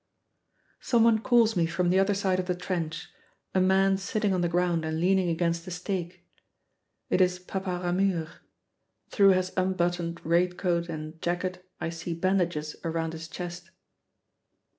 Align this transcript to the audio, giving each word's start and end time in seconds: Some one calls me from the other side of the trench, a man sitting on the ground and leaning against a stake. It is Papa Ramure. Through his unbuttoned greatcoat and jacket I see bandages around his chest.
Some 0.79 1.03
one 1.03 1.19
calls 1.19 1.55
me 1.55 1.67
from 1.67 1.91
the 1.91 1.99
other 1.99 2.15
side 2.15 2.39
of 2.39 2.47
the 2.47 2.55
trench, 2.55 3.09
a 3.53 3.61
man 3.61 3.97
sitting 3.97 4.33
on 4.33 4.41
the 4.41 4.49
ground 4.49 4.83
and 4.83 4.99
leaning 4.99 5.29
against 5.29 5.67
a 5.67 5.69
stake. 5.69 6.25
It 7.11 7.21
is 7.21 7.37
Papa 7.37 7.81
Ramure. 7.83 8.31
Through 9.09 9.33
his 9.33 9.51
unbuttoned 9.55 10.15
greatcoat 10.15 10.89
and 10.89 11.21
jacket 11.21 11.63
I 11.79 11.91
see 11.91 12.15
bandages 12.15 12.75
around 12.83 13.13
his 13.13 13.27
chest. 13.27 13.69